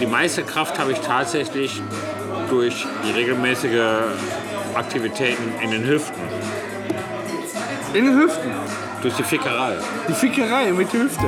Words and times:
die 0.00 0.06
meiste 0.06 0.42
Kraft 0.42 0.78
habe 0.78 0.92
ich 0.92 1.00
tatsächlich 1.00 1.80
durch 2.50 2.86
die 3.04 3.12
regelmäßige 3.12 3.80
Aktivitäten 4.74 5.54
in 5.62 5.70
den 5.70 5.86
Hüften. 5.86 6.20
In 7.94 8.04
den 8.04 8.14
Hüften. 8.18 8.50
Durch 9.02 9.14
die 9.14 9.22
Fickerei. 9.22 9.76
Die 10.08 10.14
Fickerei 10.14 10.72
mit 10.72 10.92
der 10.92 11.00
Hüfte. 11.00 11.26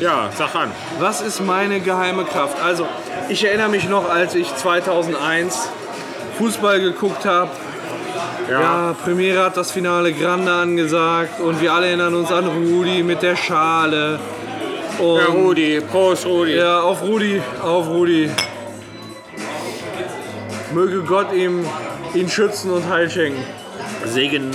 Ja, 0.00 0.30
sag 0.36 0.54
an. 0.54 0.70
Was 0.98 1.20
ist 1.20 1.40
meine 1.40 1.80
geheime 1.80 2.24
Kraft? 2.24 2.60
Also, 2.62 2.86
ich 3.28 3.44
erinnere 3.44 3.68
mich 3.68 3.88
noch, 3.88 4.08
als 4.08 4.34
ich 4.34 4.54
2001 4.54 5.68
Fußball 6.38 6.80
geguckt 6.80 7.24
habe. 7.24 7.50
Ja. 8.50 8.94
Premiere 9.04 9.44
hat 9.44 9.56
das 9.56 9.70
Finale 9.70 10.12
Grande 10.12 10.52
angesagt 10.52 11.40
und 11.40 11.60
wir 11.60 11.72
alle 11.72 11.88
erinnern 11.88 12.14
uns 12.14 12.30
an 12.30 12.46
Rudi 12.46 13.02
mit 13.02 13.22
der 13.22 13.36
Schale. 13.36 14.18
Und 14.98 15.18
Ja, 15.18 15.26
Rudi, 15.26 15.80
Prost 15.80 16.26
Rudi. 16.26 16.56
Ja, 16.56 16.80
auf 16.80 17.02
Rudi, 17.02 17.42
auf 17.62 17.88
Rudi. 17.88 18.30
Möge 20.72 21.02
Gott 21.02 21.32
ihm 21.32 21.66
ihn 22.14 22.28
schützen 22.28 22.70
und 22.70 22.88
Heil 22.88 23.10
schenken. 23.10 23.42
Segen 24.04 24.50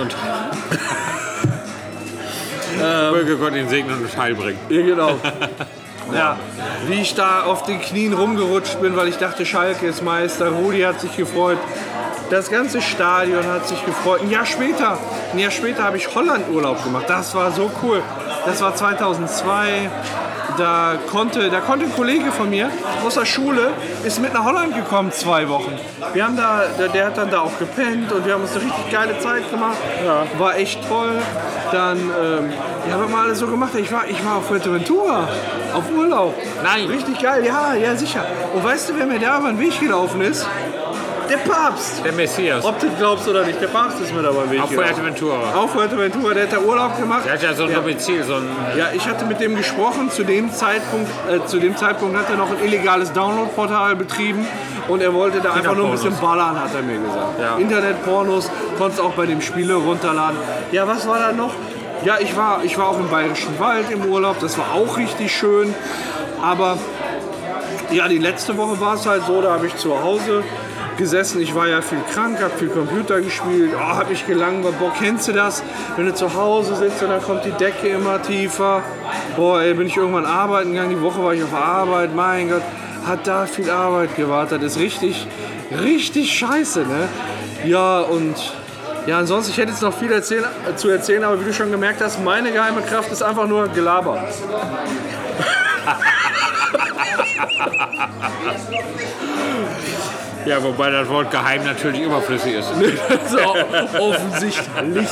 und. 0.00 0.16
Möge 3.12 3.36
Gott 3.36 3.54
den 3.54 3.68
Segen 3.68 3.90
und 3.92 4.16
Heil 4.16 4.34
bringen. 4.34 4.58
Ja, 4.68 4.82
genau. 4.82 5.18
Ja, 6.12 6.38
wie 6.86 7.00
ich 7.00 7.14
da 7.14 7.44
auf 7.44 7.64
den 7.64 7.80
Knien 7.80 8.14
rumgerutscht 8.14 8.80
bin, 8.80 8.96
weil 8.96 9.08
ich 9.08 9.18
dachte, 9.18 9.44
Schalke 9.44 9.86
ist 9.86 10.02
Meister. 10.02 10.48
Rudi 10.48 10.80
hat 10.80 11.00
sich 11.00 11.16
gefreut. 11.16 11.58
Das 12.30 12.50
ganze 12.50 12.82
Stadion 12.82 13.46
hat 13.46 13.66
sich 13.66 13.84
gefreut. 13.84 14.20
Ein 14.22 14.30
Jahr 14.30 14.46
später, 14.46 14.98
ein 15.32 15.38
Jahr 15.38 15.50
später 15.50 15.84
habe 15.84 15.96
ich 15.96 16.14
Holland 16.14 16.48
Urlaub 16.50 16.82
gemacht. 16.84 17.04
Das 17.08 17.34
war 17.34 17.52
so 17.52 17.70
cool. 17.82 18.02
Das 18.44 18.60
war 18.60 18.74
2002. 18.74 19.90
Da 20.58 20.94
konnte, 21.08 21.50
da 21.50 21.60
konnte 21.60 21.84
ein 21.84 21.94
Kollege 21.94 22.32
von 22.32 22.50
mir 22.50 22.68
aus 23.06 23.14
der 23.14 23.24
Schule 23.24 23.70
ist 24.04 24.20
mit 24.20 24.32
nach 24.32 24.44
Holland 24.44 24.74
gekommen 24.74 25.12
zwei 25.12 25.48
Wochen. 25.48 25.72
Wir 26.12 26.24
haben 26.24 26.36
da, 26.36 26.62
der, 26.76 26.88
der 26.88 27.06
hat 27.06 27.16
dann 27.16 27.30
da 27.30 27.42
auch 27.42 27.58
gepennt 27.60 28.10
und 28.10 28.26
wir 28.26 28.34
haben 28.34 28.42
uns 28.42 28.52
eine 28.56 28.64
richtig 28.64 28.90
geile 28.90 29.18
Zeit 29.20 29.48
gemacht. 29.50 29.76
War 30.36 30.56
echt 30.56 30.80
toll. 30.88 31.12
Dann, 31.70 31.98
ähm, 31.98 32.52
ja, 32.88 32.94
haben 32.94 33.02
wir 33.02 33.08
mal 33.08 33.24
alles 33.26 33.38
so 33.38 33.46
gemacht. 33.46 33.72
Ich 33.76 33.92
war, 33.92 34.08
ich 34.08 34.24
war 34.24 34.38
auf 34.38 34.46
Fuerteventura 34.46 35.28
auf 35.74 35.84
Urlaub. 35.96 36.34
Nein. 36.64 36.86
Richtig 36.86 37.20
geil, 37.20 37.44
ja, 37.44 37.74
ja, 37.74 37.94
sicher. 37.94 38.24
Und 38.52 38.64
weißt 38.64 38.90
du, 38.90 38.96
wer 38.96 39.06
mir 39.06 39.20
da 39.20 39.38
über 39.38 39.48
den 39.48 39.60
Weg 39.60 39.78
gelaufen 39.78 40.20
ist? 40.22 40.46
Der 41.28 41.36
Papst. 41.36 42.04
Der 42.04 42.12
Messias. 42.12 42.64
Ob 42.64 42.78
du 42.78 42.88
glaubst 42.98 43.28
oder 43.28 43.44
nicht, 43.44 43.60
der 43.60 43.68
Papst 43.68 44.00
ist 44.00 44.14
mir 44.14 44.22
da 44.22 44.30
über 44.30 44.42
den 44.42 44.50
Weg 44.52 44.62
Auf. 44.62 44.72
Fuerteventura. 44.72 45.54
Auf 45.54 45.72
Fuerteventura, 45.72 46.34
der 46.34 46.44
hat 46.44 46.52
da 46.52 46.58
Urlaub 46.60 46.98
gemacht. 46.98 47.26
Der 47.26 47.34
hat 47.34 47.42
ja 47.42 47.54
so 47.54 47.64
ein. 47.64 47.74
Domizil, 47.74 48.24
so 48.24 48.34
ein. 48.34 48.48
Ja, 48.76 48.88
ich 48.94 49.06
hatte 49.06 49.24
mit 49.26 49.40
dem 49.40 49.56
gesprochen. 49.56 50.10
Zu 50.10 50.24
dem 50.24 50.52
Zeitpunkt, 50.52 51.10
äh, 51.30 51.44
zu 51.46 51.58
dem 51.58 51.76
Zeitpunkt 51.76 52.16
hat 52.16 52.30
er 52.30 52.36
noch 52.36 52.50
ein 52.50 52.64
illegales 52.64 53.12
Download-Portal 53.12 53.96
betrieben 53.96 54.46
und 54.88 55.02
er 55.02 55.12
wollte 55.12 55.40
da 55.40 55.52
einfach 55.52 55.76
nur 55.76 55.86
ein 55.86 55.92
bisschen 55.92 56.16
ballern, 56.18 56.58
hat 56.58 56.74
er 56.74 56.82
mir 56.82 56.98
gesagt. 56.98 57.38
Ja. 57.40 57.56
Internetpornos 57.56 58.50
konntest 58.78 59.00
auch 59.00 59.12
bei 59.12 59.26
dem 59.26 59.40
Spiele 59.40 59.74
runterladen. 59.74 60.38
Ja, 60.72 60.86
was 60.86 61.06
war 61.06 61.18
da 61.18 61.32
noch? 61.32 61.54
Ja, 62.04 62.16
ich 62.20 62.36
war, 62.36 62.64
ich 62.64 62.78
war 62.78 62.88
auch 62.88 62.98
im 62.98 63.08
Bayerischen 63.08 63.58
Wald 63.58 63.90
im 63.90 64.04
Urlaub. 64.04 64.36
Das 64.40 64.56
war 64.56 64.72
auch 64.74 64.96
richtig 64.96 65.34
schön. 65.36 65.74
Aber 66.42 66.78
ja, 67.90 68.06
die 68.08 68.18
letzte 68.18 68.56
Woche 68.56 68.80
war 68.80 68.94
es 68.94 69.06
halt 69.06 69.24
so, 69.26 69.42
da 69.42 69.52
habe 69.52 69.66
ich 69.66 69.76
zu 69.76 70.02
Hause 70.02 70.44
gesessen. 70.98 71.40
Ich 71.40 71.54
war 71.54 71.66
ja 71.66 71.80
viel 71.80 72.02
krank, 72.12 72.42
habe 72.42 72.52
viel 72.58 72.68
Computer 72.68 73.22
gespielt, 73.22 73.72
oh, 73.74 73.80
habe 73.80 74.10
mich 74.10 74.26
gelangweilt. 74.26 74.78
Boah, 74.78 74.92
kennst 74.98 75.28
du 75.28 75.32
das? 75.32 75.62
Wenn 75.96 76.04
du 76.04 76.14
zu 76.14 76.34
Hause 76.34 76.76
sitzt 76.76 77.02
und 77.02 77.08
dann 77.08 77.22
kommt 77.22 77.46
die 77.46 77.52
Decke 77.52 77.88
immer 77.88 78.20
tiefer. 78.20 78.82
Boah, 79.36 79.62
ey, 79.62 79.72
bin 79.72 79.86
ich 79.86 79.96
irgendwann 79.96 80.26
arbeiten 80.26 80.72
gegangen. 80.72 80.90
Die 80.90 81.00
Woche 81.00 81.24
war 81.24 81.32
ich 81.32 81.42
auf 81.42 81.54
Arbeit. 81.54 82.14
Mein 82.14 82.50
Gott, 82.50 82.62
hat 83.06 83.26
da 83.26 83.46
viel 83.46 83.70
Arbeit 83.70 84.14
gewartet. 84.16 84.62
Ist 84.62 84.78
richtig, 84.78 85.26
richtig 85.70 86.36
scheiße, 86.36 86.80
ne? 86.80 87.08
Ja, 87.64 88.00
und 88.00 88.34
ja, 89.06 89.18
ansonsten, 89.18 89.52
ich 89.52 89.58
hätte 89.58 89.70
jetzt 89.70 89.82
noch 89.82 89.96
viel 89.96 90.12
erzählen, 90.12 90.44
zu 90.76 90.90
erzählen, 90.90 91.24
aber 91.24 91.40
wie 91.40 91.46
du 91.46 91.54
schon 91.54 91.70
gemerkt 91.70 92.02
hast, 92.02 92.22
meine 92.22 92.52
geheime 92.52 92.82
Kraft 92.82 93.10
ist 93.10 93.22
einfach 93.22 93.46
nur 93.46 93.68
Gelaber. 93.68 94.22
Ja, 100.44 100.62
wobei 100.62 100.90
das 100.90 101.08
Wort 101.08 101.30
geheim 101.30 101.64
natürlich 101.64 102.02
überflüssig 102.02 102.54
ist. 102.54 102.70
Das 103.08 103.32
ist 103.32 103.40
auch 103.44 103.56
offensichtlich. 104.00 105.08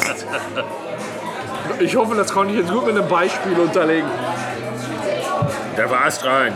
Ich 1.80 1.96
hoffe, 1.96 2.14
das 2.14 2.32
konnte 2.32 2.54
ich 2.54 2.60
jetzt 2.60 2.72
gut 2.72 2.86
mit 2.86 2.96
einem 2.96 3.08
Beispiel 3.08 3.58
unterlegen. 3.58 4.08
Der 5.76 5.90
war 5.90 6.00
rein. 6.00 6.54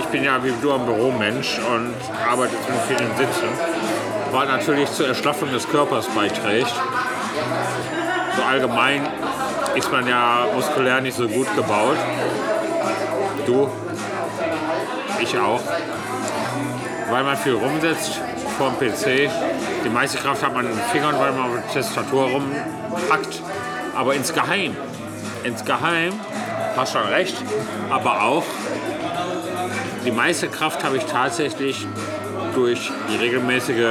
Ich 0.00 0.06
bin 0.06 0.24
ja 0.24 0.42
wie 0.42 0.52
du 0.60 0.72
ein 0.72 0.84
Büromensch 0.84 1.58
und 1.58 1.94
arbeite 2.28 2.52
mit 2.52 2.98
vielen 2.98 3.16
Sitzen. 3.16 3.48
Was 4.32 4.48
natürlich 4.48 4.90
zur 4.92 5.08
Erschlaffung 5.08 5.52
des 5.52 5.68
Körpers 5.68 6.06
beiträgt. 6.08 6.74
So 8.36 8.42
allgemein 8.42 9.06
ist 9.74 9.90
man 9.92 10.06
ja 10.06 10.46
muskulär 10.54 11.00
nicht 11.00 11.16
so 11.16 11.28
gut 11.28 11.46
gebaut. 11.54 11.98
Du, 13.46 13.70
ich 15.20 15.38
auch. 15.38 15.60
Weil 17.10 17.24
man 17.24 17.36
viel 17.36 17.54
rumsitzt 17.54 18.20
vor 18.58 18.70
dem 18.70 18.90
PC. 18.90 19.30
Die 19.84 19.88
meiste 19.88 20.18
Kraft 20.18 20.42
hat 20.42 20.54
man 20.54 20.66
in 20.66 20.72
den 20.72 20.84
Fingern, 20.92 21.18
weil 21.18 21.32
man 21.32 21.42
auf 21.46 21.52
der 21.52 21.82
Tastatur 21.82 22.28
rumpackt. 22.28 23.42
Aber 23.94 24.14
insgeheim, 24.14 24.76
insgeheim, 25.44 26.12
hast 26.76 26.92
schon 26.92 27.06
recht, 27.06 27.36
aber 27.90 28.22
auch 28.22 28.44
die 30.04 30.10
meiste 30.10 30.48
Kraft 30.48 30.84
habe 30.84 30.98
ich 30.98 31.04
tatsächlich 31.04 31.86
durch 32.54 32.92
die 33.10 33.16
regelmäßige 33.16 33.86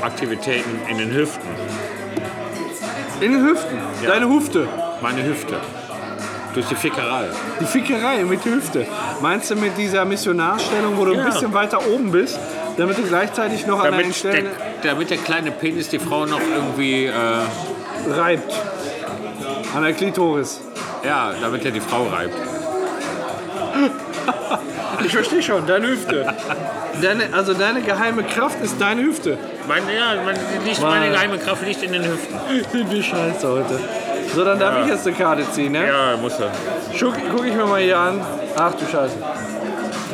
Aktivitäten 0.00 0.80
in 0.88 0.98
den 0.98 1.12
Hüften. 1.12 1.48
In 3.20 3.32
den 3.32 3.42
Hüften. 3.42 3.76
Ja. 4.02 4.10
Deine 4.10 4.28
Hüfte. 4.28 4.68
Meine 5.02 5.24
Hüfte. 5.24 5.60
Durch 6.58 6.70
die 6.70 6.74
Fickerei. 6.74 7.26
Die 7.60 7.66
Fickerei 7.66 8.24
mit 8.24 8.44
der 8.44 8.54
Hüfte. 8.54 8.84
Meinst 9.20 9.48
du 9.48 9.54
mit 9.54 9.78
dieser 9.78 10.04
Missionarstellung, 10.04 10.96
wo 10.96 11.04
du 11.04 11.12
Ja. 11.12 11.20
ein 11.20 11.26
bisschen 11.26 11.54
weiter 11.54 11.78
oben 11.86 12.10
bist, 12.10 12.36
damit 12.76 12.98
du 12.98 13.02
gleichzeitig 13.02 13.64
noch 13.64 13.78
an 13.78 13.92
deinen 13.92 13.94
Damit 14.00 14.06
der, 14.24 14.30
Stellen 14.32 14.46
damit 14.82 15.10
der 15.10 15.18
kleine 15.18 15.52
Penis 15.52 15.88
die 15.88 16.00
Frau 16.00 16.26
noch 16.26 16.40
irgendwie, 16.40 17.04
äh, 17.06 17.12
reibt? 18.10 18.52
An 19.72 19.84
der 19.84 19.92
Klitoris. 19.92 20.60
ja, 21.04 21.30
damit 21.40 21.64
er 21.64 21.70
die 21.70 21.80
Frau 21.80 22.08
reibt. 22.08 22.34
Ich 25.04 25.12
verstehe 25.12 25.40
schon, 25.40 25.64
deine 25.64 25.86
Hüfte. 25.86 26.26
Deine, 27.00 27.32
also 27.32 27.54
deine 27.54 27.80
geheime 27.82 28.24
Kraft 28.24 28.60
ist 28.60 28.80
deine 28.80 29.02
Hüfte. 29.02 29.38
Meine, 29.68 29.94
ja, 29.94 30.20
meine, 30.24 30.38
nicht, 30.64 30.82
meine 30.82 31.10
geheime 31.10 31.38
Kraft 31.38 31.64
liegt 31.64 31.84
in 31.84 31.92
den 31.92 32.04
Hüften. 32.04 32.34
Sind 32.72 32.90
wir 32.90 33.00
scheiße 33.02 33.48
heute. 33.48 33.78
So, 34.34 34.44
dann 34.44 34.58
darf 34.58 34.74
Ja. 34.76 34.84
ich 34.84 34.90
jetzt 34.90 35.06
eine 35.06 35.16
Karte 35.16 35.50
ziehen, 35.52 35.72
ne? 35.72 35.86
Ja, 35.86 36.16
muss 36.16 36.38
er. 36.38 36.50
Guck, 36.98 37.14
guck 37.34 37.46
ich 37.46 37.54
mir 37.54 37.66
mal 37.66 37.80
hier 37.80 37.98
an. 37.98 38.20
Ach 38.56 38.72
du 38.72 38.84
Scheiße. 38.90 39.16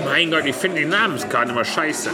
Mein 0.05 0.31
Gott, 0.31 0.45
ich 0.45 0.55
finde 0.55 0.81
die 0.81 0.87
Namenskarten 0.87 1.51
immer 1.51 1.65
scheiße. 1.65 2.11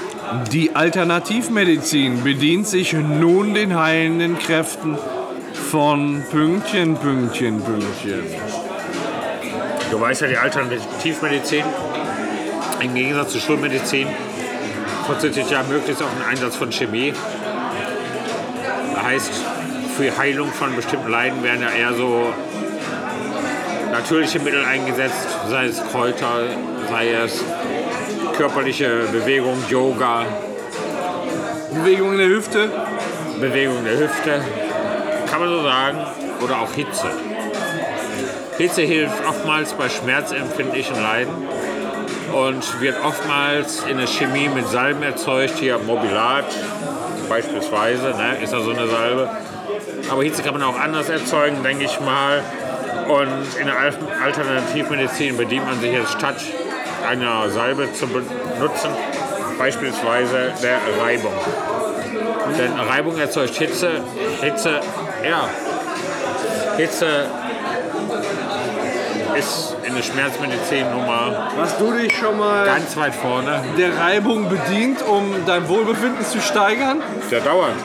Die 0.52 0.74
Alternativmedizin 0.76 2.22
bedient 2.22 2.66
sich 2.68 2.92
nun 2.92 3.54
den 3.54 3.78
heilenden 3.78 4.38
Kräften 4.38 4.96
von 5.70 6.22
Pünktchen, 6.30 6.96
Pünktchen, 6.96 7.60
Pünktchen. 7.62 8.22
Du 9.90 10.00
weißt 10.00 10.20
ja, 10.22 10.28
die 10.28 10.36
Alternativmedizin 10.36 11.64
im 12.80 12.94
Gegensatz 12.94 13.32
zur 13.32 13.40
Schulmedizin 13.40 14.06
verzichtet 15.06 15.50
ja 15.50 15.62
möglichst 15.68 16.02
auf 16.02 16.08
den 16.16 16.28
Einsatz 16.30 16.56
von 16.56 16.70
Chemie. 16.70 17.12
Das 18.94 19.02
heißt, 19.04 19.30
für 19.96 20.04
die 20.04 20.12
Heilung 20.12 20.52
von 20.52 20.74
bestimmten 20.76 21.10
Leiden 21.10 21.42
werden 21.42 21.62
ja 21.62 21.70
eher 21.70 21.94
so 21.94 22.32
natürliche 23.90 24.38
Mittel 24.40 24.64
eingesetzt, 24.64 25.28
sei 25.48 25.66
es 25.66 25.82
Kräuter, 25.90 26.44
sei 26.88 27.12
es 27.12 27.44
körperliche 28.36 29.04
Bewegung, 29.12 29.56
Yoga, 29.68 30.24
Bewegung 31.74 32.12
in 32.12 32.18
der 32.18 32.28
Hüfte. 32.28 32.70
Bewegung 33.40 33.84
der 33.84 33.98
Hüfte, 33.98 34.42
kann 35.30 35.40
man 35.40 35.48
so 35.48 35.62
sagen, 35.62 35.98
oder 36.42 36.60
auch 36.60 36.72
Hitze. 36.72 37.10
Hitze 38.58 38.82
hilft 38.82 39.26
oftmals 39.26 39.72
bei 39.72 39.88
schmerzempfindlichen 39.88 41.00
Leiden 41.00 41.32
und 42.34 42.80
wird 42.82 43.02
oftmals 43.02 43.84
in 43.88 43.96
der 43.96 44.06
Chemie 44.06 44.48
mit 44.48 44.68
Salben 44.68 45.02
erzeugt, 45.02 45.54
hier 45.58 45.78
Mobilat 45.78 46.44
beispielsweise, 47.30 48.10
ne, 48.10 48.42
ist 48.42 48.52
ja 48.52 48.60
so 48.60 48.70
eine 48.72 48.86
Salbe. 48.88 49.30
Aber 50.10 50.22
Hitze 50.22 50.42
kann 50.42 50.52
man 50.54 50.62
auch 50.62 50.78
anders 50.78 51.08
erzeugen, 51.08 51.62
denke 51.62 51.84
ich 51.84 52.00
mal. 52.00 52.42
Und 53.08 53.58
in 53.60 53.66
der 53.66 53.78
Al- 53.78 53.94
Alternativmedizin 54.24 55.36
bedient 55.36 55.66
man 55.66 55.80
sich 55.80 55.92
jetzt 55.92 56.12
statt 56.12 56.36
einer 57.08 57.48
Salbe 57.50 57.92
zu 57.92 58.06
benutzen, 58.06 58.90
beispielsweise 59.58 60.52
der 60.62 60.78
Reibung. 61.02 61.32
Denn 62.58 62.72
Reibung 62.78 63.18
erzeugt 63.18 63.54
Hitze, 63.56 63.90
Hitze, 64.42 64.80
ja, 65.28 65.48
Hitze 66.76 67.26
ist 69.38 69.76
in 69.84 69.94
der 69.94 70.02
Schmerzmedizin 70.02 70.90
nun 70.90 71.06
mal 71.06 71.48
Hast 71.58 71.80
du 71.80 71.92
dich 71.92 72.16
schon 72.16 72.38
mal 72.38 72.66
ganz 72.66 72.96
weit 72.96 73.14
vorne. 73.14 73.62
der 73.78 73.96
Reibung 73.98 74.48
bedient, 74.48 75.02
um 75.06 75.34
dein 75.46 75.68
Wohlbefinden 75.68 76.24
zu 76.24 76.40
steigern? 76.40 77.00
Sehr 77.28 77.40
dauernd. 77.40 77.76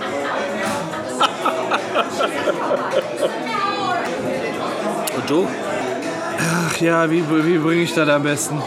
Du? 5.29 5.47
Ach 6.67 6.77
ja, 6.77 7.09
wie, 7.09 7.23
wie 7.29 7.57
bringe 7.57 7.83
ich 7.83 7.93
das 7.93 8.07
am 8.09 8.23
besten? 8.23 8.61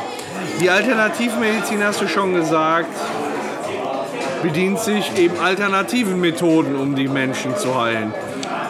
Die 0.60 0.70
Alternativmedizin, 0.70 1.84
hast 1.84 2.00
du 2.00 2.08
schon 2.08 2.34
gesagt, 2.34 2.92
bedient 4.42 4.78
sich 4.80 5.16
eben 5.16 5.38
alternativen 5.38 6.20
Methoden, 6.20 6.76
um 6.76 6.94
die 6.94 7.08
Menschen 7.08 7.56
zu 7.56 7.80
heilen. 7.80 8.12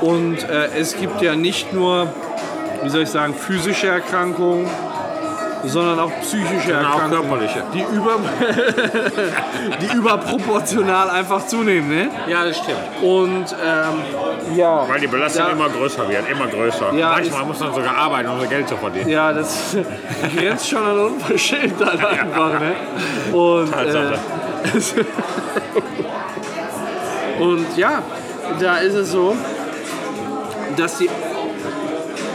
Und 0.01 0.49
äh, 0.49 0.69
es 0.79 0.97
gibt 0.97 1.23
ja 1.23 1.35
nicht 1.35 1.73
nur, 1.73 2.13
wie 2.83 2.89
soll 2.91 3.03
ich 3.03 3.09
sagen, 3.09 3.35
physische 3.35 3.89
Erkrankungen, 3.89 4.67
sondern 5.65 5.99
auch 6.01 6.11
psychische 6.21 6.69
Sondern 6.69 6.87
auch 6.87 7.01
Erkrankungen, 7.01 7.29
körperliche. 7.41 7.63
die, 7.75 7.85
über, 7.95 8.17
die 9.81 9.97
überproportional 9.97 11.11
einfach 11.11 11.47
zunehmen. 11.47 11.89
Ne? 11.89 12.11
Ja, 12.27 12.45
das 12.45 12.59
stimmt. 12.59 12.79
Und 13.03 13.47
ähm, 13.65 14.57
ja, 14.57 14.89
Weil 14.89 15.01
die 15.01 15.07
Belastung 15.07 15.47
Ja. 15.47 15.53
immer 15.53 15.69
größer 15.69 16.09
wird, 16.09 16.29
immer 16.31 16.47
größer. 16.47 16.93
Ja, 16.95 17.11
Manchmal 17.13 17.45
muss 17.45 17.59
man 17.61 17.75
sogar 17.75 17.97
arbeiten, 17.97 18.29
um 18.29 18.41
so 18.41 18.47
Geld 18.47 18.69
zu 18.69 18.77
verdienen. 18.77 19.09
Ja, 19.09 19.33
das 19.33 19.77
grenzt 20.37 20.69
schon 20.69 20.83
an 20.85 20.99
Unverschämtheit 20.99 22.05
einfach. 22.05 22.61
Ne? 22.61 22.73
Und, 23.33 23.73
äh, 23.75 24.19
und 27.43 27.77
ja, 27.77 28.03
da 28.61 28.77
ist 28.79 28.95
es 28.95 29.13
so, 29.13 29.37
dass 30.77 30.99
die 30.99 31.09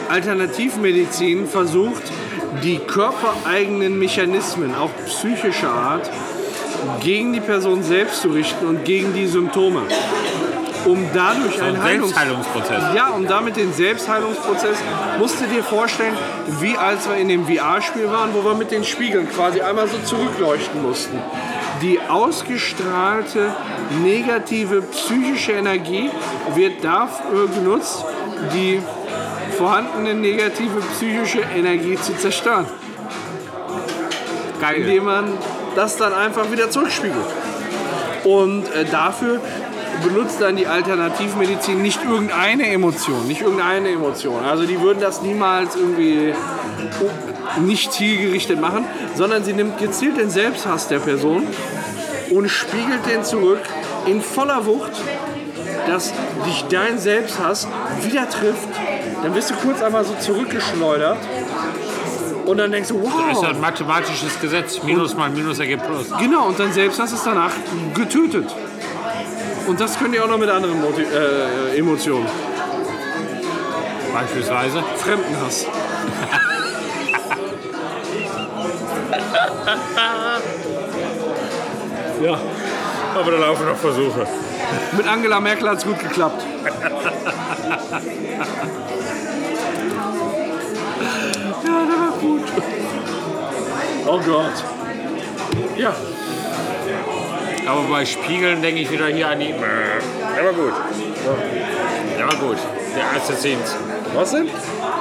Alternativmedizin 0.10 1.48
versucht, 1.48 2.04
die 2.62 2.80
körpereigenen 2.80 3.98
Mechanismen, 3.98 4.76
auch 4.76 4.90
psychischer 5.06 5.72
Art, 5.72 6.10
gegen 7.02 7.34
die 7.34 7.40
Person 7.40 7.84
selbst 7.84 8.22
zu 8.22 8.30
richten 8.30 8.66
und 8.68 8.86
gegen 8.86 9.14
die 9.14 9.28
Symptome. 9.28 9.82
Um 10.86 11.06
dadurch 11.14 11.62
Ein 11.62 11.76
ein 11.76 11.84
Heilungs 11.84 12.14
Selbstheilungsprozess. 12.14 12.84
ja, 12.94 13.10
und 13.12 13.30
damit 13.30 13.56
den 13.56 13.72
Selbstheilungsprozess 13.72 14.78
musst 15.18 15.40
du 15.40 15.46
dir 15.46 15.64
vorstellen, 15.64 16.14
wie 16.60 16.78
als 16.78 17.08
wir 17.08 17.16
in 17.16 17.30
dem 17.30 17.46
VR-Spiel 17.48 18.12
waren, 18.12 18.34
wo 18.34 18.44
wir 18.44 18.54
mit 18.54 18.70
den 18.72 18.84
Spiegeln 18.84 19.30
quasi 19.30 19.62
einmal 19.62 19.88
so 19.88 19.98
zurückleuchten 20.04 20.82
mussten. 20.82 21.18
Die 21.82 22.00
ausgestrahlte 22.10 23.56
negative 24.04 24.82
psychische 24.82 25.54
Energie 25.54 26.10
wird 26.54 26.84
dafür 26.84 27.48
genutzt, 27.48 28.04
die 28.54 28.82
vorhandene 29.58 30.14
negative 30.14 30.82
psychische 30.94 31.42
Energie 31.56 31.98
zu 32.00 32.16
zerstören, 32.18 32.66
Geil. 34.60 34.76
indem 34.78 35.06
man 35.06 35.34
das 35.76 35.98
dann 35.98 36.14
einfach 36.14 36.52
wieder 36.52 36.70
zurückspiegelt. 36.70 37.26
Und 38.24 38.64
äh, 38.74 38.86
dafür 38.86 39.42
benutzt 40.04 40.42
dann 40.42 40.56
die 40.56 40.68
Alternativmedizin 40.68 41.82
nicht 41.82 42.04
irgendeine 42.04 42.68
Emotion, 42.68 43.28
nicht 43.28 43.42
irgendeine 43.42 43.90
Emotion. 43.90 44.44
Also 44.44 44.66
die 44.66 44.80
würden 44.82 45.00
das 45.00 45.22
niemals 45.22 45.76
irgendwie 45.76 46.34
nicht 47.62 47.94
zielgerichtet 47.94 48.60
machen, 48.60 48.86
sondern 49.16 49.44
sie 49.44 49.54
nimmt 49.54 49.78
gezielt 49.78 50.18
den 50.18 50.30
Selbsthass 50.30 50.88
der 50.88 51.00
Person 51.00 51.48
und 52.32 52.50
spiegelt 52.50 53.06
den 53.10 53.24
zurück 53.24 53.62
in 54.06 54.22
voller 54.22 54.66
Wucht, 54.66 54.92
dass 55.88 56.14
dich 56.46 56.66
dein 56.70 56.98
Selbsthass 56.98 57.68
wieder 58.02 58.30
trifft. 58.30 58.70
Dann 59.24 59.34
wirst 59.36 59.52
du 59.52 59.56
kurz 59.56 59.82
einmal 59.82 60.04
so 60.04 60.14
zurückgeschleudert 60.20 61.18
und 62.46 62.58
dann 62.58 62.74
denkst 62.74 62.90
du, 62.90 63.00
Das 63.00 63.08
ist 63.08 63.14
wow, 63.38 63.44
ein 63.46 63.62
mathematisches 63.62 64.38
Gesetz. 64.42 64.84
Minus 64.84 65.16
mal 65.16 65.30
Minus 65.30 65.60
ergibt 65.60 65.88
Plus. 65.88 66.08
Genau, 66.20 66.48
und 66.48 66.60
dein 66.60 66.74
Selbsthass 66.74 67.14
ist 67.14 67.26
danach 67.26 67.52
getötet. 67.94 68.54
Und 69.66 69.80
das 69.80 69.98
könnt 69.98 70.14
ihr 70.14 70.26
auch 70.26 70.28
noch 70.28 70.38
mit 70.38 70.50
anderen 70.50 70.82
Moti 70.82 71.04
äh, 71.04 71.78
Emotionen. 71.80 72.28
Beispielsweise. 74.14 74.84
Fremdenhass. 74.98 75.66
ja, 82.22 82.38
Aber 83.16 83.32
da 83.32 83.38
laufen 83.38 83.66
noch 83.68 83.78
Versuche. 83.78 84.28
mit 84.98 85.08
Angela 85.08 85.40
Merkel 85.40 85.70
hat 85.70 85.78
es 85.78 85.86
gut 85.86 86.00
geklappt. 86.00 86.44
Oh 94.14 94.20
Gott. 94.20 94.64
Ja, 95.76 95.92
Aber 97.68 97.82
bei 97.90 98.06
Spiegeln 98.06 98.62
denke 98.62 98.82
ich 98.82 98.92
wieder 98.92 99.08
hier 99.08 99.28
an 99.28 99.40
die. 99.40 99.48
Der 99.48 100.46
war 100.46 100.54
gut. 100.54 100.74
Der 102.20 102.28
war 102.28 102.36
gut. 102.36 102.58
Der 102.96 103.20
Assassins. 103.20 103.76
was 104.14 104.30
denn? 104.30 104.50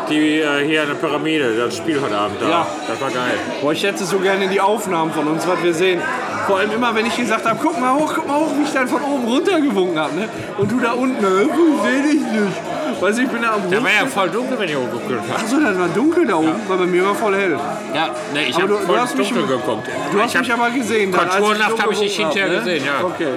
Die 0.09 0.39
äh, 0.39 0.67
hier 0.67 0.85
in 0.85 0.89
der 0.89 0.95
Pyramide, 0.95 1.55
das 1.59 1.77
Spiel 1.77 2.01
heute 2.01 2.17
Abend 2.17 2.41
da. 2.41 2.49
Ja. 2.49 2.67
Das 2.89 2.99
war 3.03 3.11
geil. 3.11 3.35
Boah, 3.61 3.73
ich 3.73 3.83
hätte 3.83 4.03
so 4.03 4.19
gerne 4.19 4.49
die 4.49 4.63
Aufnahmen 4.63 5.13
von 5.13 5.29
uns, 5.29 5.47
was 5.47 5.63
wir 5.63 5.75
sehen. 5.75 6.01
Vor 6.47 6.61
allem 6.61 6.73
immer, 6.73 6.95
wenn 6.95 7.05
ich 7.05 7.15
gesagt 7.15 7.45
habe, 7.45 7.59
guck 7.63 7.79
mal 7.79 7.93
hoch, 7.93 8.15
guck 8.15 8.27
mal 8.27 8.37
hoch, 8.37 8.53
wie 8.57 8.63
ich 8.63 8.73
dann 8.73 8.89
von 8.89 9.03
oben 9.03 9.27
runtergewunken 9.27 9.99
habe. 9.99 10.15
Ne? 10.15 10.29
Und 10.57 10.73
du 10.73 10.81
da 10.81 10.93
unten, 10.93 11.21
ne? 11.21 11.43
ich 11.43 11.83
sehe 11.83 12.03
dich 12.03 12.23
nicht. 12.23 12.72
Weißt 13.03 13.19
du, 13.19 13.23
ich 13.25 13.29
bin 13.29 13.43
da 13.43 13.55
am 13.55 13.69
Der 13.69 13.83
war 13.83 13.91
ja 13.91 14.07
voll 14.07 14.31
dunkel, 14.31 14.59
wenn 14.61 14.69
ich 14.69 14.77
hochgeguckt 14.77 15.11
habe. 15.29 15.41
Achso, 15.43 15.59
das 15.61 15.77
war 15.79 15.89
dunkel 15.89 16.25
da 16.27 16.37
oben, 16.37 16.55
weil 16.69 16.79
bei 16.79 16.87
mir 16.87 17.05
war 17.05 17.15
voll 17.17 17.35
hell. 17.35 17.59
Ja, 17.95 18.11
ne, 18.33 18.47
ich 18.49 18.55
habe 18.55 18.69
du- 18.69 18.75
du 18.79 18.87
voll 18.87 18.99
hast 19.01 19.17
mich 19.17 19.29
dunkel 19.29 19.43
im- 19.45 19.61
geguckt. 19.61 19.89
Du 20.13 20.21
hast 20.21 20.35
ich 20.35 20.41
mich 20.41 20.53
aber 20.53 20.71
gesehen. 20.71 21.13
Konturenhaft 21.13 21.83
habe 21.83 21.93
ich 21.93 22.01
nicht 22.01 22.17
gewunken 22.17 22.39
hinterher 22.39 22.59
ne? 22.61 22.65
gesehen, 22.65 22.85
ja. 22.87 23.05
Okay. 23.05 23.29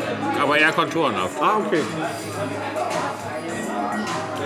Aber 0.42 0.58
eher 0.60 0.72
konturenhaft. 0.72 1.42
Ah, 1.42 1.54
okay. 1.66 1.82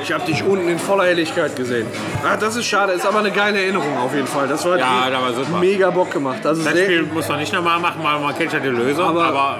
Ich 0.01 0.11
habe 0.13 0.23
dich 0.25 0.41
unten 0.43 0.69
in 0.69 0.79
voller 0.79 1.03
Helligkeit 1.03 1.55
gesehen. 1.55 1.85
Ah, 2.23 2.37
das 2.37 2.55
ist 2.55 2.65
schade, 2.65 2.93
ist 2.93 3.05
aber 3.05 3.19
eine 3.19 3.31
geile 3.31 3.59
Erinnerung 3.61 3.97
auf 3.97 4.15
jeden 4.15 4.27
Fall. 4.27 4.47
Das 4.47 4.63
war 4.65 4.77
Ja, 4.79 5.09
da 5.11 5.21
war 5.21 5.33
super. 5.33 5.59
mega 5.59 5.89
Bock 5.89 6.11
gemacht. 6.11 6.45
Also 6.45 6.63
Das 6.63 6.71
Spiel 6.79 7.03
muss 7.03 7.27
man 7.27 7.39
nicht 7.39 7.51
nochmal 7.53 7.79
machen, 7.79 7.99
weil 8.01 8.19
man 8.19 8.35
kennt 8.37 8.53
ja 8.53 8.59
die 8.59 8.69
Lösung. 8.69 9.05
Aber- 9.09 9.25
Aber, 9.25 9.57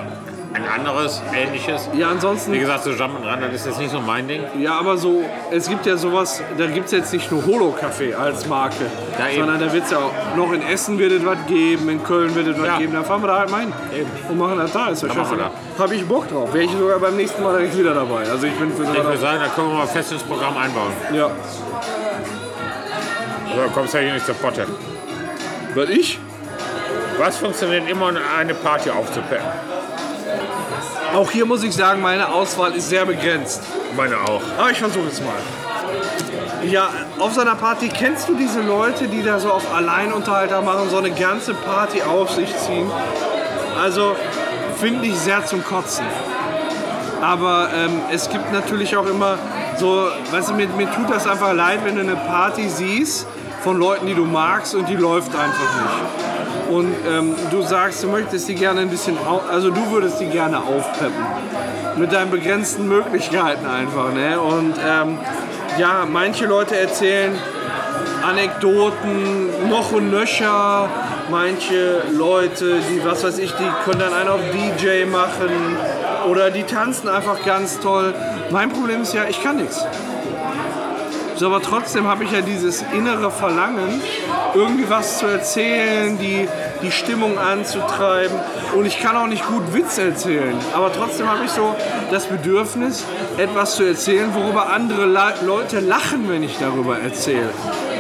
ein 0.54 0.68
anderes, 0.68 1.22
ähnliches. 1.36 1.90
ja, 1.94 2.10
ansonsten 2.10 2.54
Wie 2.54 2.60
gesagt, 2.60 2.84
so 2.84 2.90
Jump'n'Run, 2.92 3.40
das 3.42 3.54
ist 3.54 3.66
jetzt 3.68 3.80
nicht 3.80 3.92
so 3.92 4.00
mein 4.00 4.28
Ding. 4.28 4.44
Ja, 4.58 4.80
aber 4.80 4.98
so, 4.98 5.24
es 5.52 5.70
gibt 5.70 5.86
ja 5.86 5.96
sowas, 5.96 6.42
da 6.58 6.66
gibt 6.68 6.88
es 6.88 6.92
jetzt 6.92 7.14
nicht 7.14 7.32
nur 7.32 7.46
Holo-Café 7.46 8.16
als 8.16 8.48
Marke, 8.48 8.86
Ja, 9.20 9.28
eben. 9.30 9.42
sondern 9.42 9.60
da 9.60 9.72
wird 9.72 9.86
es 9.86 9.92
ja 9.92 10.00
auch, 10.00 10.12
noch 10.36 10.52
in 10.52 10.62
Essen 10.64 10.98
wird 10.98 11.12
es 11.12 11.26
was 11.26 11.38
geben, 11.48 11.88
in 11.90 12.04
Köln 12.04 12.34
wird 12.34 12.48
es 12.48 12.58
was 12.60 12.66
Ja. 12.66 12.78
geben, 12.80 12.94
dann 12.94 13.06
fahren 13.06 13.22
wir 13.22 13.28
da 13.28 13.40
halt 13.40 13.52
mal 13.52 13.62
hin 13.62 13.74
Eben. 13.96 14.10
und 14.30 14.38
machen 14.40 14.58
das 14.58 14.72
da. 14.72 14.88
Ist 14.90 15.04
ja 15.04 15.10
Da. 15.10 15.52
Habe 15.78 15.96
ich 15.96 16.06
Bock 16.08 16.28
drauf, 16.28 16.52
wäre 16.54 16.64
ich 16.66 16.72
sogar 16.72 16.98
beim 17.00 17.16
nächsten 17.16 17.44
Mal 17.44 17.58
direkt 17.58 17.78
wieder 17.78 17.94
dabei. 17.94 18.28
Also 18.30 18.48
ich 18.48 18.54
bin 18.54 18.72
für 18.74 18.84
Ich 18.84 19.04
würde 19.04 19.18
sagen, 19.18 19.40
da 19.42 19.48
können 19.50 19.70
wir 19.70 19.78
mal 19.78 19.88
fest 19.88 20.12
ins 20.12 20.24
Programm 20.24 20.58
einbauen. 20.58 20.92
Ja. 21.14 21.30
So, 23.56 23.70
kommst 23.74 23.94
ja 23.94 24.00
hier 24.00 24.14
nicht 24.14 24.26
zur 24.26 24.36
Potte. 24.36 24.66
Was 25.76 25.90
ich? 25.90 26.20
Was 27.18 27.38
funktioniert 27.38 27.90
immer, 27.90 28.12
eine 28.38 28.54
Party 28.54 28.90
aufzupeppen? 28.90 29.46
Auch 31.14 31.32
hier 31.32 31.46
muss 31.46 31.64
ich 31.64 31.74
sagen, 31.74 32.02
meine 32.02 32.30
Auswahl 32.30 32.74
ist 32.74 32.90
sehr 32.90 33.06
begrenzt. 33.06 33.64
Meine 33.96 34.18
auch. 34.18 34.42
Aber 34.58 34.70
ich 34.72 34.78
versuche 34.78 35.08
es 35.08 35.20
mal. 35.22 35.34
Ja, 36.70 36.90
auf 37.20 37.34
so 37.34 37.42
einer 37.42 37.56
Party 37.56 37.90
kennst 37.90 38.28
du 38.30 38.36
diese 38.36 38.62
Leute, 38.62 39.08
die 39.08 39.24
da 39.24 39.40
so 39.40 39.52
auf 39.52 39.74
Alleinunterhalter 39.74 40.62
machen, 40.62 40.90
so 40.90 40.98
eine 40.98 41.12
ganze 41.12 41.54
Party 41.54 42.02
auf 42.02 42.32
sich 42.32 42.56
ziehen? 42.58 42.92
Also 43.82 44.16
finde 44.78 45.08
ich 45.08 45.16
sehr 45.16 45.46
zum 45.46 45.64
Kotzen. 45.64 46.06
Aber 47.22 47.70
ähm, 47.76 48.02
es 48.12 48.30
gibt 48.30 48.52
natürlich 48.52 48.96
auch 48.96 49.06
immer 49.06 49.38
so, 49.78 50.08
weißt 50.32 50.50
du, 50.50 50.54
mir, 50.54 50.68
mir 50.68 50.92
tut 50.92 51.10
das 51.10 51.28
einfach 51.28 51.54
leid, 51.54 51.80
wenn 51.84 51.96
du 51.96 52.02
eine 52.02 52.16
Party 52.16 52.70
siehst 52.70 53.26
von 53.64 53.78
Leuten, 53.78 54.08
die 54.08 54.16
du 54.16 54.26
magst 54.26 54.76
und 54.76 54.88
die 54.88 54.96
läuft 54.96 55.32
einfach 55.36 55.82
nicht. 55.82 56.39
Und 56.70 56.94
ähm, 57.08 57.36
du 57.50 57.62
sagst, 57.64 58.04
du 58.04 58.08
möchtest 58.08 58.48
die 58.48 58.56
gerne 58.56 58.82
ein 58.82 58.90
bisschen, 58.90 59.18
also 59.50 59.72
du 59.72 59.92
würdest 59.92 60.20
die 60.20 60.28
gerne 60.28 60.60
aufpeppen. 60.60 61.26
Mit 61.98 62.14
deinen 62.14 62.30
begrenzten 62.30 62.88
Möglichkeiten 62.88 63.66
einfach. 63.66 64.14
Ne? 64.14 64.40
Und 64.40 64.76
ähm, 64.88 65.18
ja, 65.78 66.06
manche 66.10 66.46
Leute 66.46 66.78
erzählen 66.78 67.34
Anekdoten 68.24 69.70
noch 69.70 69.92
und 69.92 70.12
nöcher. 70.12 70.90
Manche 71.32 72.04
Leute, 72.12 72.80
die, 72.90 73.04
was 73.06 73.24
weiß 73.24 73.38
ich, 73.40 73.52
die 73.54 73.70
können 73.86 74.00
dann 74.00 74.14
einen 74.14 74.30
auf 74.30 74.42
DJ 74.52 75.06
machen 75.06 75.78
oder 76.30 76.52
die 76.52 76.64
tanzen 76.64 77.08
einfach 77.08 77.44
ganz 77.46 77.80
toll. 77.80 78.14
Mein 78.52 78.70
Problem 78.70 79.02
ist 79.02 79.14
ja, 79.14 79.26
ich 79.30 79.42
kann 79.42 79.58
nichts. 79.58 79.86
So, 81.36 81.46
aber 81.46 81.62
trotzdem 81.62 82.08
habe 82.08 82.26
ich 82.26 82.32
ja 82.32 82.42
dieses 82.42 82.84
innere 82.94 83.32
Verlangen, 83.32 84.02
irgendwie 84.54 84.90
was 84.90 85.20
zu 85.20 85.28
erzählen, 85.28 86.18
die 86.18 86.48
die 86.82 86.92
Stimmung 86.92 87.38
anzutreiben. 87.38 88.38
Und 88.76 88.86
ich 88.86 89.00
kann 89.00 89.16
auch 89.16 89.28
nicht 89.28 89.46
gut 89.46 89.74
Witz 89.74 89.98
erzählen. 89.98 90.56
Aber 90.74 90.92
trotzdem 90.92 91.30
habe 91.30 91.46
ich 91.46 91.52
so 91.52 91.76
das 92.12 92.26
Bedürfnis, 92.26 93.04
etwas 93.38 93.76
zu 93.76 93.84
erzählen, 93.84 94.34
worüber 94.34 94.70
andere 94.70 95.06
La 95.06 95.34
Leute 95.46 95.80
lachen, 95.80 96.30
wenn 96.30 96.44
ich 96.44 96.58
darüber 96.58 96.98
erzähle. 97.00 97.50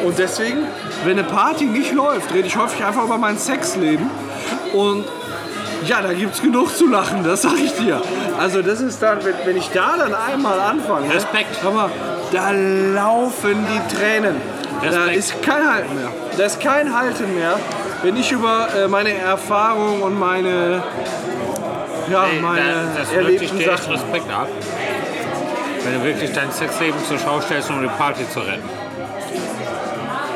Und 0.05 0.17
deswegen, 0.17 0.65
wenn 1.03 1.19
eine 1.19 1.27
Party 1.27 1.65
nicht 1.65 1.93
läuft, 1.93 2.33
rede 2.33 2.47
ich 2.47 2.57
häufig 2.57 2.83
einfach 2.83 3.03
über 3.03 3.17
mein 3.17 3.37
Sexleben. 3.37 4.09
Und 4.73 5.05
ja, 5.85 6.01
da 6.01 6.13
gibt 6.13 6.35
es 6.35 6.41
genug 6.41 6.75
zu 6.75 6.87
lachen, 6.87 7.23
das 7.23 7.43
sag 7.43 7.57
ich 7.57 7.73
dir. 7.73 8.01
Also 8.37 8.61
das 8.61 8.81
ist 8.81 9.01
dann, 9.01 9.23
wenn, 9.23 9.35
wenn 9.45 9.57
ich 9.57 9.69
da 9.69 9.95
dann 9.97 10.13
einmal 10.13 10.59
anfange. 10.59 11.13
Respekt. 11.13 11.61
Hör 11.61 11.71
mal, 11.71 11.89
da 12.31 12.51
laufen 12.51 13.65
die 13.65 13.95
Tränen. 13.95 14.35
Da 14.81 14.87
Respekt. 15.03 15.17
ist 15.17 15.41
kein 15.43 15.69
Halten 15.69 15.95
mehr. 15.95 16.09
Da 16.37 16.43
ist 16.45 16.59
kein 16.61 16.95
Halten 16.97 17.35
mehr, 17.35 17.59
wenn 18.03 18.15
ich 18.15 18.31
über 18.31 18.67
äh, 18.75 18.87
meine 18.87 19.13
Erfahrung 19.13 20.01
und 20.01 20.17
meine, 20.17 20.81
ja, 22.09 22.25
Ey, 22.25 22.39
meine 22.41 22.61
da, 22.95 22.99
das 22.99 23.11
wirklich 23.13 23.51
erlebten 23.51 23.77
Sachen. 23.77 23.93
Respekt 23.93 24.31
ab. 24.31 24.47
Wenn 25.83 25.93
du 25.99 26.03
wirklich 26.03 26.31
dein 26.33 26.51
Sexleben 26.51 26.99
zur 27.07 27.17
Schau 27.19 27.41
stellst, 27.41 27.69
um 27.69 27.81
die 27.81 27.87
Party 27.87 28.29
zu 28.29 28.39
retten. 28.39 28.69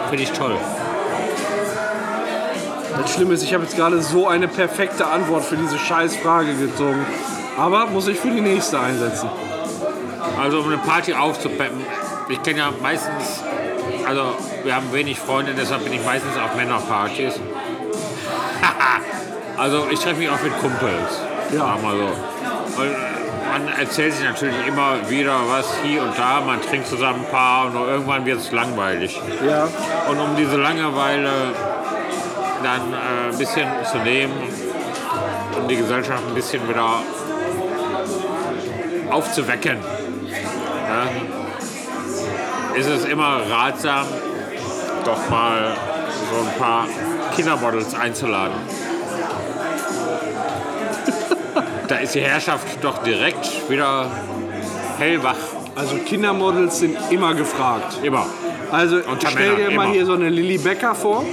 Finde 0.09 0.23
ich 0.23 0.31
toll. 0.31 0.55
Das 3.01 3.13
Schlimme 3.13 3.33
ist, 3.33 3.43
ich 3.43 3.53
habe 3.53 3.63
jetzt 3.63 3.75
gerade 3.75 4.01
so 4.01 4.27
eine 4.27 4.47
perfekte 4.47 5.05
Antwort 5.07 5.43
für 5.43 5.57
diese 5.57 5.77
scheiß 5.77 6.15
Frage 6.17 6.53
gezogen. 6.53 7.05
Aber 7.57 7.87
muss 7.87 8.07
ich 8.07 8.19
für 8.19 8.29
die 8.29 8.41
nächste 8.41 8.79
einsetzen. 8.79 9.29
Also 10.41 10.59
um 10.59 10.67
eine 10.67 10.77
Party 10.77 11.13
aufzupeppen. 11.13 11.81
Ich 12.29 12.41
kenne 12.43 12.59
ja 12.59 12.69
meistens, 12.81 13.43
also 14.05 14.35
wir 14.63 14.75
haben 14.75 14.91
wenig 14.91 15.19
Freunde, 15.19 15.53
deshalb 15.55 15.83
bin 15.83 15.93
ich 15.93 16.03
meistens 16.03 16.37
auf 16.37 16.55
Männerpartys. 16.55 17.39
also 19.57 19.87
ich 19.91 19.99
treffe 19.99 20.19
mich 20.19 20.29
auch 20.29 20.41
mit 20.41 20.57
Kumpels. 20.59 21.21
Ja. 21.51 21.77
Wir 21.81 21.91
so. 21.91 22.81
Und 22.81 22.95
man 23.51 23.67
erzählt 23.79 24.13
sich 24.13 24.25
natürlich 24.25 24.67
immer 24.67 25.09
wieder 25.09 25.35
was 25.47 25.67
hier 25.83 26.01
und 26.01 26.17
da, 26.17 26.41
man 26.41 26.61
trinkt 26.61 26.87
zusammen 26.87 27.19
ein 27.25 27.31
paar 27.31 27.67
und 27.67 27.75
irgendwann 27.75 28.25
wird 28.25 28.39
es 28.39 28.51
langweilig. 28.51 29.19
Ja. 29.45 29.67
Und 30.09 30.19
um 30.19 30.35
diese 30.35 30.57
Langeweile 30.57 31.29
dann 32.63 32.93
äh, 32.93 33.31
ein 33.31 33.37
bisschen 33.37 33.67
zu 33.91 33.97
nehmen, 33.99 34.33
um 35.55 35.67
die 35.67 35.75
Gesellschaft 35.75 36.23
ein 36.27 36.33
bisschen 36.33 36.67
wieder 36.67 37.01
aufzuwecken, 39.11 39.77
ja, 40.87 41.42
ist 42.75 42.87
es 42.87 43.05
immer 43.05 43.41
ratsam, 43.49 44.05
doch 45.05 45.29
mal 45.29 45.75
so 46.31 46.47
ein 46.47 46.57
paar 46.57 46.87
Kindermodels 47.35 47.93
einzuladen. 47.95 48.55
da 51.87 51.95
ist 51.97 52.15
die 52.15 52.21
Herrschaft 52.21 52.83
doch 52.83 53.03
direkt 53.03 53.69
wieder 53.69 54.09
hellwach. 54.97 55.35
Also 55.75 55.97
Kindermodels 55.97 56.79
sind 56.79 56.97
immer 57.09 57.33
gefragt. 57.33 57.97
Immer. 58.03 58.25
Also 58.71 58.97
Unter 58.97 59.29
stell 59.29 59.55
dir 59.55 59.57
Männern, 59.57 59.75
mal 59.75 59.83
immer. 59.85 59.93
hier 59.93 60.05
so 60.05 60.13
eine 60.13 60.29
Lilly 60.29 60.57
Becker 60.57 60.95
vor, 60.95 61.25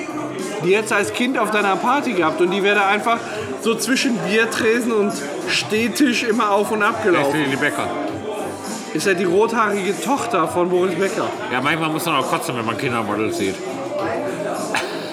die 0.65 0.71
jetzt 0.71 0.93
als 0.93 1.13
Kind 1.13 1.39
auf 1.39 1.51
deiner 1.51 1.77
Party 1.77 2.13
gehabt 2.13 2.41
und 2.41 2.51
die 2.51 2.63
wäre 2.63 2.77
da 2.77 2.87
einfach 2.89 3.19
so 3.63 3.75
zwischen 3.75 4.17
Biertresen 4.19 4.93
und 4.93 5.13
Stehtisch 5.49 6.23
immer 6.23 6.51
auf 6.51 6.71
und 6.71 6.83
ab 6.83 7.03
gelaufen. 7.03 7.37
Lili 7.43 7.57
Becker? 7.57 7.89
Ist 8.95 9.07
ja 9.07 9.15
die 9.15 9.25
rothaarige 9.25 9.95
Tochter 10.01 10.49
von 10.49 10.69
Boris 10.69 10.95
Becker. 10.97 11.27
Ja, 11.53 11.61
manchmal 11.61 11.91
muss 11.91 12.05
man 12.07 12.17
auch 12.17 12.29
kotzen, 12.29 12.57
wenn 12.57 12.67
man 12.67 12.77
Kindermodels 12.77 13.39
sieht. 13.39 13.55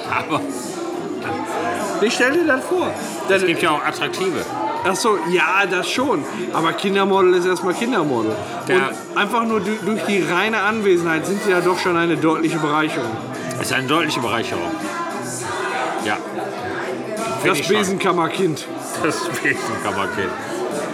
Aber 0.09 0.41
Ich 2.01 2.13
stell 2.13 2.31
dir 2.31 2.45
das 2.45 2.63
vor. 2.65 2.91
Es 3.29 3.45
gibt 3.45 3.61
ja 3.61 3.71
auch 3.71 3.83
attraktive. 3.83 4.45
ach 4.87 4.95
so, 4.95 5.17
ja, 5.31 5.65
das 5.69 5.89
schon. 5.89 6.23
Aber 6.53 6.73
Kindermodel 6.73 7.33
ist 7.35 7.45
erstmal 7.45 7.73
Kindermodel. 7.73 8.31
Der- 8.67 8.75
Und 8.77 9.17
einfach 9.17 9.43
nur 9.43 9.59
du- 9.59 9.77
durch 9.85 10.03
die 10.05 10.21
reine 10.23 10.59
Anwesenheit 10.61 11.25
sind 11.25 11.43
sie 11.43 11.51
ja 11.51 11.59
doch 11.61 11.77
schon 11.79 11.97
eine 11.97 12.15
deutliche 12.17 12.57
Bereicherung. 12.57 13.09
Ist 13.61 13.73
eine 13.73 13.87
deutliche 13.87 14.19
Bereicherung. 14.19 14.71
Ja. 16.05 16.17
Find 17.41 17.59
Das. 17.59 17.67
Besenkammerkind. 17.67 18.65
Das 19.03 19.19
Besenkammerkind. 19.29 20.29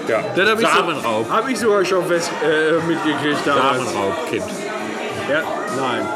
Ja. 0.08 0.22
Das 0.36 0.50
hab 0.50 0.60
ich 0.60 0.68
so- 0.68 0.74
Samenraub. 0.76 1.30
Hab 1.30 1.50
ich 1.50 1.60
sogar 1.60 1.86
schon 1.86 2.06
fest, 2.06 2.32
äh, 2.44 2.74
mitgekriegt 2.88 3.40
damals. 3.46 3.78
Samenraubkind. 3.86 4.44
Ja, 5.30 5.42
nein. 5.80 6.08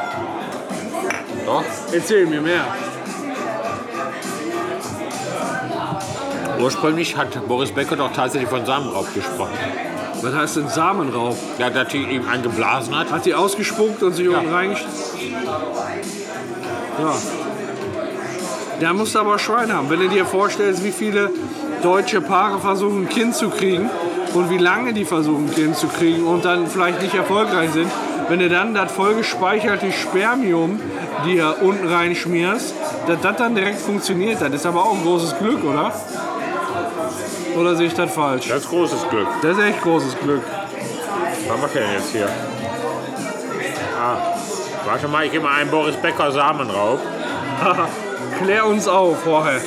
Doch. 1.46 1.64
Erzähl 1.94 2.26
mir 2.26 2.42
mehr. 2.42 2.66
Ursprünglich 6.60 7.16
hat 7.16 7.48
Boris 7.48 7.72
Becker 7.72 7.96
doch 7.96 8.12
tatsächlich 8.12 8.50
von 8.50 8.66
Samenraub 8.66 9.14
gesprochen. 9.14 9.54
Was 10.22 10.34
heißt 10.34 10.56
denn 10.58 10.68
Samenraub? 10.68 11.38
Ja, 11.60 11.70
dass 11.70 11.90
die 11.90 12.02
ihm 12.02 12.28
eingeblasen 12.28 12.98
hat. 12.98 13.12
Hat 13.12 13.26
die 13.26 13.36
ausgespuckt 13.36 14.02
und 14.02 14.14
sich 14.14 14.28
unten 14.28 14.52
reingestellt? 14.52 14.92
Ja. 17.00 17.14
Da 18.80 18.94
musst 18.94 19.14
du 19.16 19.20
aber 19.20 19.38
Schwein 19.38 19.72
haben. 19.72 19.90
Wenn 19.90 20.00
du 20.00 20.10
dir 20.10 20.26
vorstellst, 20.26 20.84
wie 20.84 20.92
viele 20.92 21.30
deutsche 21.88 22.20
Paare 22.20 22.60
versuchen, 22.60 23.04
ein 23.04 23.10
Kind 23.10 23.34
zu 23.34 23.50
kriegen 23.50 23.90
und 24.34 24.50
wie 24.50 24.58
lange 24.58 24.92
die 24.92 25.06
versuchen, 25.06 25.46
ein 25.46 25.56
Kind 25.56 25.78
zu 25.78 25.88
kriegen 25.88 26.28
und 26.28 26.44
dann 26.44 26.68
vielleicht 26.68 27.02
nicht 27.02 27.16
erfolgreich 27.16 27.72
sind, 27.72 27.90
wenn 28.28 28.40
du 28.40 28.50
dann 28.50 28.74
das 28.74 28.92
vollgespeicherte 28.92 29.94
Spermium 29.94 30.82
dir 31.26 31.56
unten 31.62 31.88
reinschmierst, 31.88 32.76
dass 33.08 33.22
das 33.22 33.38
dann 33.38 33.56
direkt 33.56 33.80
funktioniert, 33.80 34.42
das 34.42 34.54
ist 34.54 34.66
aber 34.66 34.84
auch 34.84 34.96
ein 34.96 35.04
großes 35.04 35.38
Glück, 35.40 35.64
oder? 35.64 35.94
Oder 37.58 37.76
sehe 37.78 37.88
ich 37.88 37.94
das 37.94 38.14
falsch? 38.14 38.50
Das 38.50 38.66
ist 38.66 38.70
großes 38.70 39.08
Glück. 39.10 39.28
Das 39.42 39.58
ist 39.58 39.64
echt 39.64 39.82
großes 39.82 40.20
Glück. 40.20 40.42
Was 41.48 41.62
macht 41.62 41.74
er 41.74 41.82
denn 41.84 41.94
jetzt 41.94 42.12
hier? 42.12 42.28
Ah. 43.98 44.18
Warte 44.86 45.08
mal, 45.08 45.26
ich 45.26 45.32
gebe 45.32 45.46
mal 45.46 45.54
einen 45.54 45.72
Boris 45.72 45.96
Becker 45.96 46.34
Samenraub. 46.34 47.00
Klär 48.42 48.66
uns 48.66 48.90
auf, 48.90 49.26
Jorge. 49.26 49.62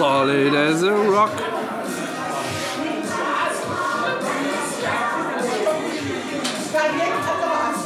Solid 0.00 0.54
as 0.54 0.82
a 0.82 0.94
rock. 1.12 1.30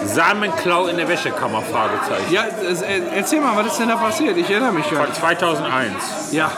Samenklau 0.04 0.86
in 0.86 0.96
der 0.96 1.08
Wäschekammer? 1.08 1.60
Fragezeichen. 1.60 2.32
Ja, 2.32 2.44
äh, 2.44 3.02
erzähl 3.16 3.40
mal, 3.40 3.56
was 3.56 3.66
ist 3.72 3.80
denn 3.80 3.88
da 3.88 3.96
passiert? 3.96 4.36
Ich 4.36 4.48
erinnere 4.48 4.70
mich 4.70 4.88
gar 4.88 5.00
Von 5.00 5.08
nicht. 5.08 5.20
2001. 5.20 6.30
Ja, 6.30 6.52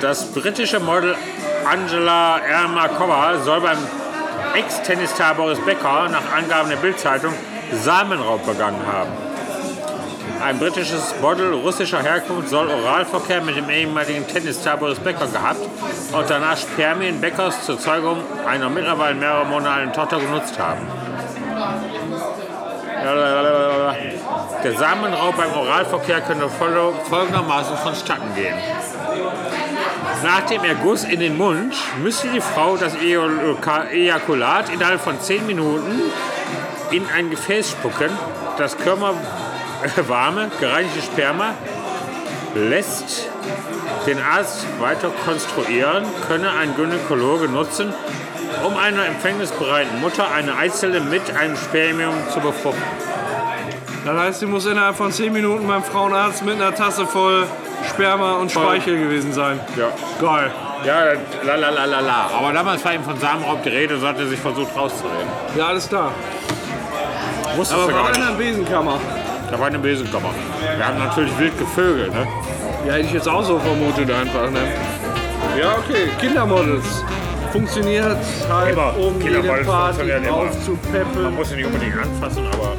Das 0.00 0.26
britische 0.26 0.78
Model 0.78 1.16
Angela 1.68 2.38
Ermakova 2.38 3.38
soll 3.38 3.62
beim 3.62 3.78
Ex-Tennisstar 4.54 5.34
Boris 5.34 5.58
Becker 5.58 6.08
nach 6.08 6.36
Angaben 6.38 6.68
der 6.70 6.76
Bildzeitung 6.76 7.34
Samenraub 7.72 8.46
begangen 8.46 8.86
haben. 8.86 9.31
Ein 10.44 10.58
britisches 10.58 11.14
Model 11.20 11.52
russischer 11.54 12.02
Herkunft 12.02 12.48
soll 12.48 12.68
Oralverkehr 12.68 13.40
mit 13.42 13.56
dem 13.56 13.70
ehemaligen 13.70 14.26
Tennisstar 14.26 14.76
Boris 14.76 14.98
Becker 14.98 15.26
gehabt 15.28 15.60
und 16.12 16.28
danach 16.28 16.56
Spermien 16.56 17.20
Beckers 17.20 17.64
zur 17.64 17.78
Zeugung 17.78 18.18
einer 18.46 18.68
mittlerweile 18.68 19.14
mehrere 19.14 19.46
Monate 19.46 19.92
Tochter 19.92 20.18
genutzt 20.18 20.58
haben. 20.58 20.80
Der 24.64 24.74
Samenraub 24.76 25.36
beim 25.36 25.52
Oralverkehr 25.54 26.20
könnte 26.22 26.48
folge- 26.48 26.92
folgendermaßen 27.08 27.76
vonstatten 27.76 28.34
gehen. 28.34 28.54
Nach 30.22 30.40
dem 30.42 30.64
Erguss 30.64 31.04
in 31.04 31.20
den 31.20 31.36
Mund 31.36 31.74
müsste 32.02 32.28
die 32.28 32.40
Frau 32.40 32.76
das 32.76 32.94
Ejakulat 32.96 34.70
innerhalb 34.70 35.00
von 35.00 35.20
10 35.20 35.46
Minuten 35.46 36.02
in 36.90 37.06
ein 37.16 37.30
Gefäß 37.30 37.70
spucken. 37.70 38.10
Das 38.58 38.76
körperwarme, 39.94 40.50
gereinigte 40.60 41.02
Sperma 41.02 41.54
lässt 42.54 43.28
den 44.06 44.18
Arzt 44.20 44.66
weiter 44.80 45.10
konstruieren, 45.24 46.04
könne 46.28 46.50
ein 46.50 46.74
Gynäkologe 46.76 47.48
nutzen, 47.48 47.92
um 48.64 48.76
einer 48.76 49.06
empfängnisbereiten 49.06 50.00
Mutter 50.00 50.30
eine 50.32 50.56
Eizelle 50.56 51.00
mit 51.00 51.34
einem 51.36 51.56
Spermium 51.56 52.14
zu 52.32 52.40
befruchten. 52.40 52.82
das 54.04 54.18
heißt, 54.18 54.40
sie 54.40 54.46
muss 54.46 54.66
innerhalb 54.66 54.96
von 54.96 55.12
10 55.12 55.32
Minuten 55.32 55.66
beim 55.66 55.82
Frauenarzt 55.82 56.44
mit 56.44 56.56
einer 56.56 56.74
Tasse 56.74 57.06
voll 57.06 57.46
Sperma 57.88 58.34
und 58.34 58.52
Speichel 58.52 58.98
gewesen 58.98 59.32
sein. 59.32 59.58
Ja. 59.76 59.88
Geil. 60.20 60.50
Ja, 60.84 61.04
la 61.44 61.54
la 61.54 61.70
la 61.70 61.84
la 61.84 62.00
la. 62.00 62.30
Aber 62.36 62.52
damals 62.52 62.84
war 62.84 62.94
eben 62.94 63.04
von 63.04 63.18
Samenraub 63.18 63.62
die 63.62 63.68
Rede, 63.68 63.98
so 63.98 64.06
hat 64.06 64.18
er 64.18 64.26
sich 64.26 64.38
versucht 64.38 64.76
rauszureden. 64.76 65.28
Ja, 65.56 65.68
alles 65.68 65.88
klar. 65.88 66.12
Wusstest 67.56 67.80
Aber 67.80 67.92
du 67.92 67.98
war 67.98 68.14
in 68.14 68.20
der 68.20 68.32
Besenkammer. 68.32 68.98
Da 69.52 69.60
war 69.60 69.66
eine 69.66 69.78
Besenkammer. 69.78 70.30
Wir 70.78 70.88
haben 70.88 70.98
natürlich 70.98 71.38
wild 71.38 71.58
gevögelt, 71.58 72.14
ne? 72.14 72.26
Ja, 72.86 72.94
hätte 72.94 73.04
ich 73.04 73.12
jetzt 73.12 73.28
auch 73.28 73.44
so 73.44 73.58
vermutet 73.58 74.10
einfach, 74.10 74.50
ne? 74.50 74.60
Ja, 75.60 75.74
okay. 75.76 76.08
Kindermodels. 76.18 77.04
Funktioniert 77.52 78.16
halt, 78.48 78.72
Immer. 78.72 78.96
um 78.96 79.20
jede 79.20 79.34
Kindermodels 79.34 79.66
Party 79.66 80.10
immer. 80.10 81.22
Man 81.22 81.34
muss 81.34 81.50
sie 81.50 81.56
nicht 81.56 81.66
unbedingt 81.66 81.98
anfassen, 81.98 82.46
aber 82.50 82.72